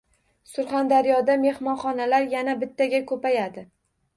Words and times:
Surxondaryoda 0.51 1.35
mehmonxonalar 1.43 2.27
yana 2.33 2.59
bittaga 2.65 3.03
ko‘paydi 3.13 3.69